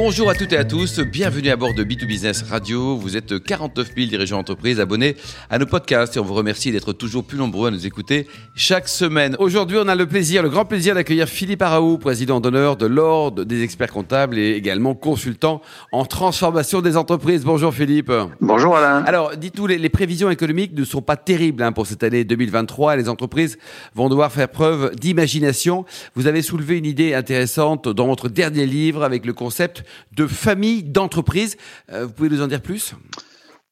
[0.00, 2.96] Bonjour à toutes et à tous, bienvenue à bord de B2Business Radio.
[2.96, 5.16] Vous êtes 49 000 dirigeants d'entreprise abonnés
[5.50, 8.86] à nos podcasts et on vous remercie d'être toujours plus nombreux à nous écouter chaque
[8.86, 9.34] semaine.
[9.40, 13.42] Aujourd'hui, on a le plaisir, le grand plaisir d'accueillir Philippe Araou, président d'honneur de l'Ordre
[13.42, 17.44] des experts comptables et également consultant en transformation des entreprises.
[17.44, 18.12] Bonjour Philippe.
[18.40, 19.02] Bonjour Alain.
[19.02, 22.94] Alors, dites-nous, les, les, prévisions économiques ne sont pas terribles hein, pour cette année 2023.
[22.94, 23.58] Les entreprises
[23.96, 25.84] vont devoir faire preuve d'imagination.
[26.14, 30.82] Vous avez soulevé une idée intéressante dans votre dernier livre avec le concept de famille
[30.82, 31.56] d'entreprise.
[31.90, 32.94] Euh, vous pouvez nous en dire plus?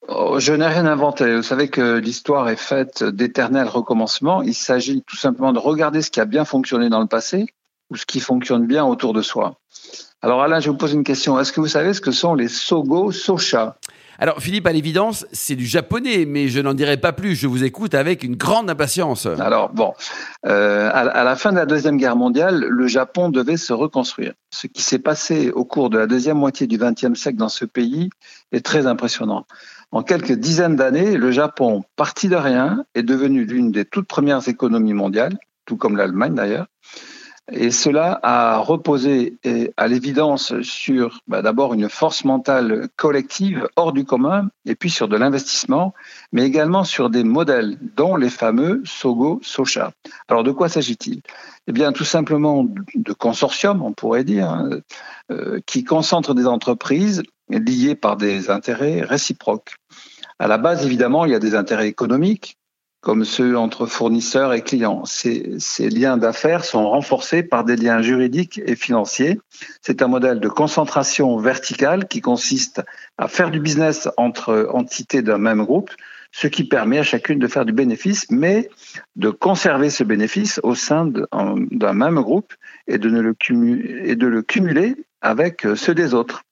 [0.08, 1.34] Oh, je n'ai rien inventé.
[1.34, 4.42] Vous savez que l'histoire est faite d'éternels recommencements.
[4.42, 7.46] Il s'agit tout simplement de regarder ce qui a bien fonctionné dans le passé
[7.90, 9.58] ou ce qui fonctionne bien autour de soi.
[10.22, 11.38] Alors Alain, je vous pose une question.
[11.38, 13.78] Est-ce que vous savez ce que sont les Sogo Socha
[14.18, 17.34] alors Philippe, à l'évidence, c'est du japonais, mais je n'en dirai pas plus.
[17.34, 19.26] Je vous écoute avec une grande impatience.
[19.26, 19.92] Alors bon,
[20.46, 24.32] euh, à, à, la fin de la Deuxième Guerre mondiale, le Japon devait se reconstruire.
[24.50, 27.64] Ce qui s'est passé au cours de la deuxième moitié du XXe siècle dans ce
[27.64, 28.10] pays
[28.52, 29.46] est très impressionnant.
[29.92, 34.48] En quelques dizaines d'années, le Japon, parti de rien, est devenu l'une des toutes premières
[34.48, 36.66] économies mondiales, tout comme l'Allemagne d'ailleurs.
[37.52, 39.38] Et cela a reposé
[39.76, 45.06] à l'évidence sur bah, d'abord une force mentale collective hors du commun, et puis sur
[45.06, 45.94] de l'investissement,
[46.32, 49.92] mais également sur des modèles, dont les fameux Sogo Socha.
[50.28, 51.22] Alors de quoi s'agit-il?
[51.68, 54.70] Eh bien tout simplement de consortiums, on pourrait dire, hein,
[55.30, 59.76] euh, qui concentrent des entreprises liées par des intérêts réciproques.
[60.40, 62.58] À la base, évidemment, il y a des intérêts économiques,
[63.06, 65.04] comme ceux entre fournisseurs et clients.
[65.04, 69.38] Ces, liens d'affaires sont renforcés par des liens juridiques et financiers.
[69.80, 72.82] C'est un modèle de concentration verticale qui consiste
[73.16, 75.92] à faire du business entre entités d'un même groupe,
[76.32, 78.70] ce qui permet à chacune de faire du bénéfice, mais
[79.14, 82.54] de conserver ce bénéfice au sein d'un même groupe
[82.88, 86.42] et de le cumuler avec ceux des autres.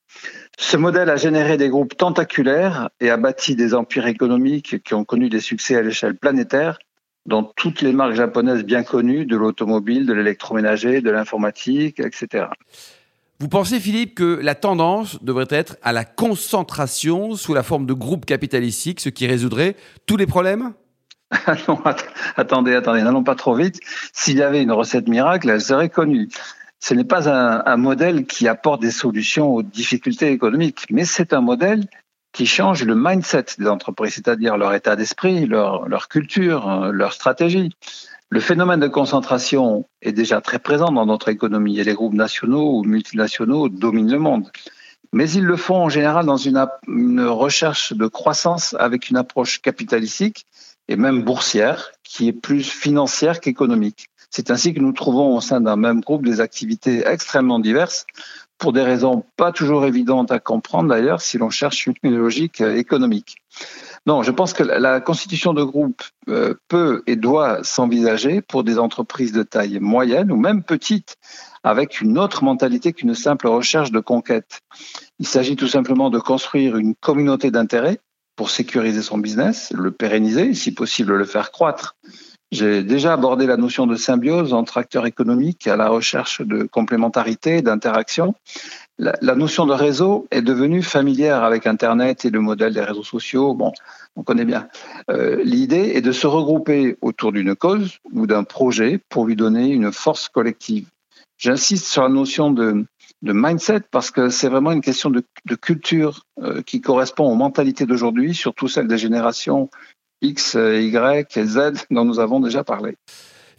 [0.59, 5.05] Ce modèle a généré des groupes tentaculaires et a bâti des empires économiques qui ont
[5.05, 6.79] connu des succès à l'échelle planétaire
[7.27, 12.47] dans toutes les marques japonaises bien connues, de l'automobile, de l'électroménager, de l'informatique, etc.
[13.41, 17.95] Vous pensez, Philippe, que la tendance devrait être à la concentration sous la forme de
[17.95, 19.77] groupes capitalistiques, ce qui résoudrait
[20.07, 20.73] tous les problèmes?
[21.69, 21.83] Non,
[22.37, 23.81] attendez, attendez, n'allons pas trop vite.
[24.13, 26.29] S'il y avait une recette miracle, elle serait connue
[26.85, 31.41] ce n'est pas un, modèle qui apporte des solutions aux difficultés économiques, mais c'est un
[31.41, 31.87] modèle
[32.33, 37.71] qui change le mindset des entreprises, c'est-à-dire leur état d'esprit, leur, culture, euh, leur stratégie.
[38.29, 42.77] Le phénomène de concentration est déjà très présent dans notre économie et les groupes nationaux
[42.77, 44.51] ou multinationaux dominent le monde.
[45.15, 50.45] Mais ils le font en général dans une recherche de croissance avec une approche capitalistique
[50.89, 54.11] et même boursière qui est plus financière qu'économique.
[54.37, 58.05] C'est ainsi que nous trouvons au sein d'un même groupe des activités extrêmement diverses
[58.59, 62.75] pour des raisons pas toujours évidentes à comprendre d'ailleurs si l'on cherche une logique euh,
[62.75, 63.37] économique.
[64.07, 68.81] Non, je pense que la constitution de groupe euh, peut et doit s'envisager pour des
[68.81, 71.15] entreprises de taille moyenne ou même petite,
[71.63, 74.63] avec une autre mentalité qu'une simple recherche de conquête.
[75.21, 78.01] Il s'agit tout simplement de construire une communauté d'intérêts
[78.35, 81.95] pour sécuriser son business, le pérenniser, si possible le faire croître.
[82.53, 87.63] J'ai déjà abordé la notion de symbiose entre acteurs économiques à la recherche de complémentarité,
[87.63, 88.35] d'interaction.
[88.97, 93.55] La, notion de réseau est devenue familière avec Internet et le modèle des réseaux sociaux.
[93.55, 93.73] Bon,
[94.15, 94.69] on connaît bien.
[95.11, 99.69] Euh, L'idée est de se regrouper autour d'une cause ou d'un projet pour lui donner
[99.71, 100.87] une force collective.
[101.39, 102.87] J'insiste sur la notion de,
[103.23, 107.87] mindset parce que c'est vraiment une question de, de culture euh, qui correspond aux mentalités
[107.87, 109.71] d'aujourd'hui, surtout celles des générations
[110.25, 112.97] X, Y et Z dont nous avons déjà parlé.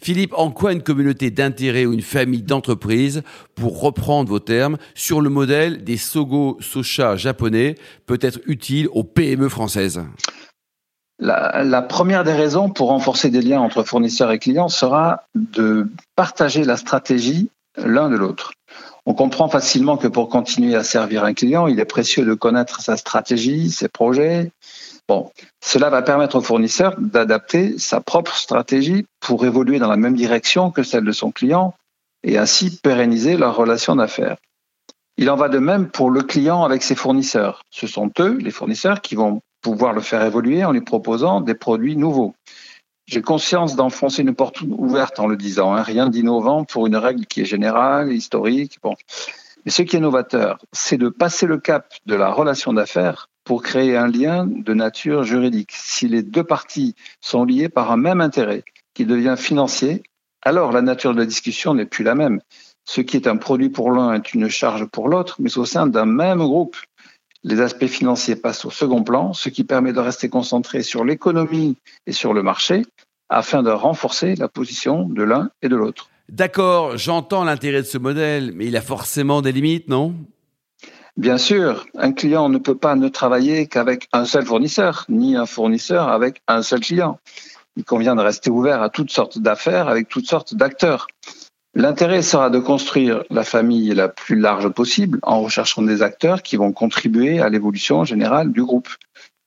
[0.00, 3.22] Philippe, en quoi une communauté d'intérêt ou une famille d'entreprises,
[3.54, 7.76] pour reprendre vos termes, sur le modèle des Sogo Socha japonais,
[8.06, 10.04] peut être utile aux PME françaises?
[11.18, 15.88] La, la, première des raisons pour renforcer des liens entre fournisseurs et clients sera de
[16.14, 17.48] partager la stratégie
[17.78, 18.52] l'un de l'autre.
[19.06, 22.80] On comprend facilement que pour continuer à servir un client, il est précieux de connaître
[22.80, 24.50] sa stratégie, ses projets,
[25.08, 25.30] Bon,
[25.60, 30.72] cela va permettre au fournisseur d'adapter sa propre stratégie pour évoluer dans la même direction
[30.72, 31.74] que celle de son client
[32.24, 34.36] et ainsi pérenniser leur relation d'affaires.
[35.16, 37.62] Il en va de même pour le client avec ses fournisseurs.
[37.70, 41.54] Ce sont eux, les fournisseurs, qui vont pouvoir le faire évoluer en lui proposant des
[41.54, 42.34] produits nouveaux.
[43.06, 45.82] J'ai conscience d'enfoncer une porte ouverte en le disant, hein.
[45.82, 48.78] rien d'innovant pour une règle qui est générale, historique.
[48.82, 48.96] Bon.
[49.64, 53.62] Mais ce qui est novateur, c'est de passer le cap de la relation d'affaires pour
[53.62, 55.70] créer un lien de nature juridique.
[55.72, 60.02] Si les deux parties sont liées par un même intérêt, qui devient financier,
[60.42, 62.40] alors la nature de la discussion n'est plus la même.
[62.84, 65.86] Ce qui est un produit pour l'un est une charge pour l'autre, mais au sein
[65.86, 66.76] d'un même groupe.
[67.44, 71.76] Les aspects financiers passent au second plan, ce qui permet de rester concentré sur l'économie
[72.06, 72.82] et sur le marché,
[73.28, 76.10] afin de renforcer la position de l'un et de l'autre.
[76.28, 80.16] D'accord, j'entends l'intérêt de ce modèle, mais il a forcément des limites, non?
[81.16, 85.46] Bien sûr, un client ne peut pas ne travailler qu'avec un seul fournisseur, ni un
[85.46, 87.18] fournisseur avec un seul client.
[87.76, 91.06] Il convient de rester ouvert à toutes sortes d'affaires avec toutes sortes d'acteurs.
[91.74, 96.56] L'intérêt sera de construire la famille la plus large possible en recherchant des acteurs qui
[96.56, 98.88] vont contribuer à l'évolution générale du groupe.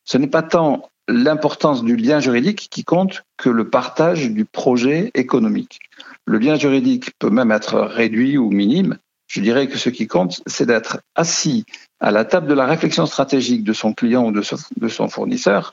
[0.06, 5.12] Ce n'est pas tant l'importance du lien juridique qui compte que le partage du projet
[5.14, 5.80] économique.
[6.26, 8.98] Le lien juridique peut même être réduit ou minime,
[9.30, 11.66] je dirais que ce qui compte, c'est d'être assis
[12.00, 15.72] à la table de la réflexion stratégique de son client ou de son fournisseur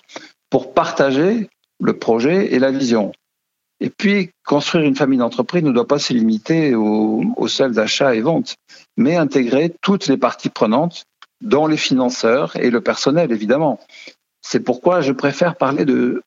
[0.51, 1.49] pour partager
[1.81, 3.13] le projet et la vision.
[3.81, 8.21] Et puis, construire une famille d'entreprise ne doit pas se limiter aux, seuls achats et
[8.21, 8.57] ventes,
[8.97, 11.05] mais intégrer toutes les parties prenantes,
[11.43, 13.79] dont les financeurs et le personnel, évidemment.
[14.41, 16.23] C'est pourquoi je préfère parler de,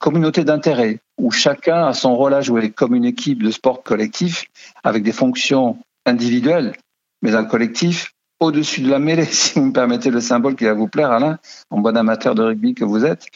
[0.00, 4.46] communauté d'intérêt, où chacun a son rôle à jouer, comme une équipe de sport collectif,
[4.82, 6.74] avec des fonctions individuel,
[7.22, 10.74] mais un collectif au-dessus de la mêlée, si vous me permettez le symbole qui va
[10.74, 11.38] vous plaire, Alain,
[11.70, 13.26] en bon amateur de rugby que vous êtes,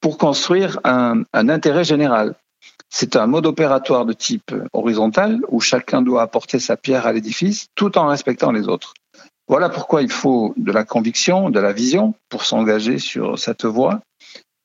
[0.00, 2.34] pour construire un, intérêt général.
[2.88, 7.66] C'est un mode opératoire de type horizontal où chacun doit apporter sa pierre à l'édifice
[7.74, 8.94] tout en respectant les autres.
[9.48, 14.00] Voilà pourquoi il faut de la conviction, de la vision pour s'engager sur cette voie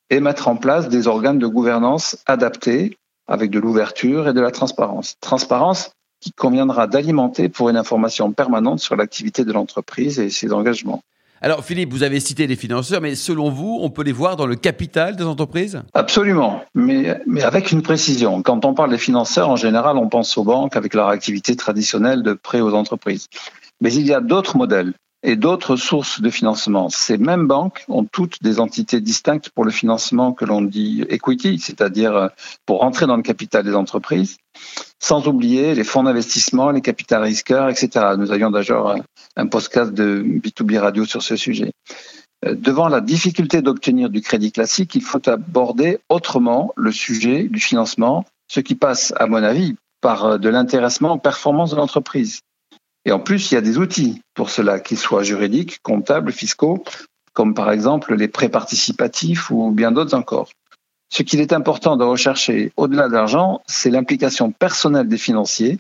[0.10, 2.98] et mettre en place des organes de gouvernance adaptés
[3.28, 5.16] avec de l'ouverture et de la transparence.
[5.22, 11.04] Transparence qui conviendra d'alimenter pour une information permanente sur l'activité de l'entreprise et ses engagements.
[11.44, 14.46] Alors Philippe, vous avez cité les financeurs, mais selon vous, on peut les voir dans
[14.46, 15.82] le capital des entreprises?
[15.96, 18.44] Absolument, mais, mais avec une précision.
[18.44, 22.22] Quand on parle des financeurs, en général, on pense aux banques avec leur activité traditionnelle
[22.22, 23.28] de prêt aux entreprises.
[23.82, 26.90] Mais il y a d'autres modèles et d'autres sources de financement.
[26.90, 31.60] Ces mêmes banques ont toutes des entités distinctes pour le financement que l'on dit equity,
[31.60, 32.28] c'est-à-dire euh,
[32.66, 34.38] pour rentrer dans le capital des entreprises,
[35.00, 38.14] sans oublier les fonds d'investissement, les capitales risqueurs, etc.
[38.18, 38.96] Nous avions d'ailleurs
[39.36, 41.72] un podcast de B2B Radio sur ce sujet.
[42.46, 47.60] Euh, devant la difficulté d'obtenir du crédit classique, il faut aborder autrement le sujet du
[47.60, 52.42] financement, ce qui passe, à mon avis, par euh, de l'intéressement aux performances de l'entreprise.
[53.06, 56.84] Et en plus, il y a des outils pour cela, qu'ils soient juridiques, comptables, fiscaux,
[57.34, 60.50] comme par exemple les prêts participatifs ou bien d'autres encore.
[61.10, 65.80] Ce qu'il est important de rechercher au-delà de l'argent, c'est l'implication personnelle des financiers,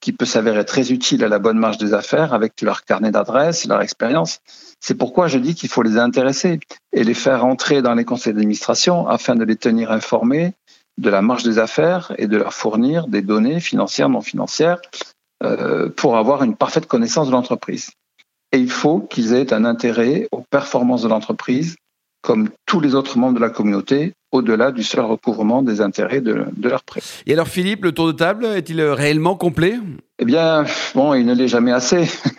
[0.00, 3.66] qui peut s'avérer très utile à la bonne marge des affaires avec leur carnet d'adresse,
[3.66, 4.40] leur expérience.
[4.80, 6.58] C'est pourquoi je dis qu'il faut les intéresser
[6.92, 10.54] et les faire entrer dans les conseils d'administration afin de les tenir informés
[10.96, 14.80] de la marge des affaires et de leur fournir des données financières, non financières,
[15.96, 17.90] pour avoir une parfaite connaissance de l'entreprise.
[18.52, 21.76] Et il faut qu'ils aient un intérêt aux performances de l'entreprise,
[22.22, 26.44] comme tous les autres membres de la communauté, au-delà du seul recouvrement des intérêts de,
[26.56, 27.00] de leurs prêts.
[27.26, 29.78] Et alors Philippe, le tour de table est-il réellement complet?
[30.18, 30.64] Eh bien,
[30.94, 32.08] bon, il ne l'est jamais assez.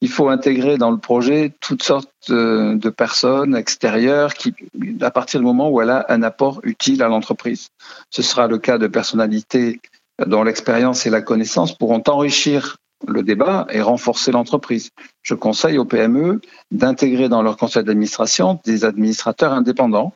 [0.00, 4.54] il, faut, intégrer dans le projet toutes sortes de personnes extérieures qui,
[5.00, 7.68] à partir du moment où elle a un apport utile à l'entreprise.
[8.10, 9.80] Ce sera le cas de personnalités
[10.26, 14.90] dont l'expérience et la connaissance pourront enrichir le débat et renforcer l'entreprise.
[15.22, 20.12] Je conseille aux PME d'intégrer dans leur conseil d'administration des administrateurs indépendants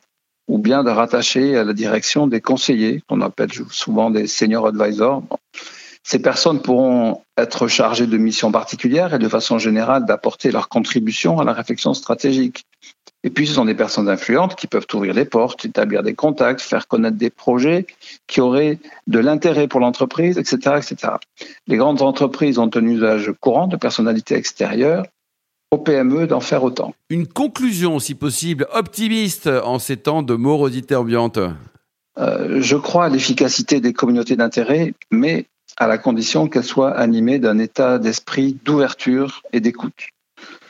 [0.49, 5.23] ou bien de rattacher à la direction des conseillers, qu'on appelle souvent des senior advisors.
[6.03, 11.39] Ces personnes pourront être chargées de missions particulières et de façon générale d'apporter leur contribution
[11.39, 12.65] à la réflexion stratégique.
[13.25, 16.59] Et puis, ce sont des personnes influentes qui peuvent ouvrir les portes, établir des contacts,
[16.59, 17.87] faire connaître des projets
[18.27, 21.13] qui auraient de l'intérêt pour l'entreprise, etc., etc.
[21.67, 25.05] Les grandes entreprises ont un usage courant de personnalités extérieures.
[25.71, 26.93] Au PME d'en faire autant.
[27.09, 31.39] Une conclusion, si possible, optimiste en ces temps de morosité ambiante.
[32.19, 37.39] Euh, je crois à l'efficacité des communautés d'intérêt, mais à la condition qu'elles soient animées
[37.39, 40.09] d'un état d'esprit d'ouverture et d'écoute.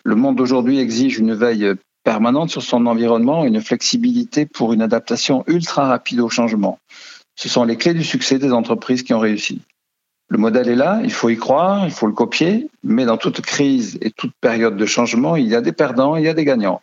[0.06, 5.44] Le monde d'aujourd'hui exige une veille permanente sur son environnement une flexibilité pour une adaptation
[5.48, 6.80] ultra rapide au changement.
[7.36, 9.62] Ce sont les clés du succès des entreprises qui ont réussi.
[10.30, 13.42] Le modèle est là, il faut y croire, il faut le copier, mais dans toute
[13.42, 16.46] crise et toute période de changement, il y a des perdants, il y a des
[16.46, 16.82] gagnants.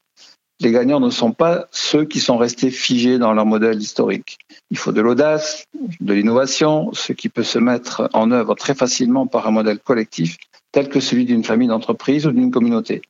[0.60, 4.38] Les gagnants ne sont pas ceux qui sont restés figés dans leur modèle historique.
[4.70, 5.64] Il faut de l'audace,
[6.00, 10.36] de l'innovation, ce qui peut se mettre en œuvre très facilement par un modèle collectif
[10.70, 13.02] tel que celui d'une famille d'entreprise ou d'une communauté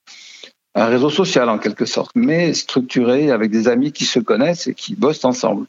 [0.75, 4.75] un réseau social en quelque sorte, mais structuré avec des amis qui se connaissent et
[4.75, 5.67] qui bossent ensemble.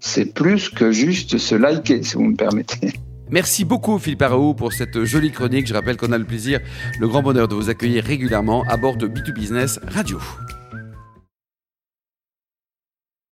[0.00, 2.92] c'est plus que juste se liker, si vous me permettez.
[3.30, 5.66] Merci beaucoup Philippe Araou pour cette jolie chronique.
[5.66, 6.60] Je rappelle qu'on a le plaisir,
[6.98, 10.18] le grand bonheur de vous accueillir régulièrement à bord de B2Business Radio.